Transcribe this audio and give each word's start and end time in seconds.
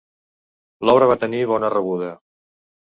L'obra 0.89 1.11
va 1.13 1.19
tenir 1.27 1.43
bona 1.53 1.71
rebuda. 1.77 2.13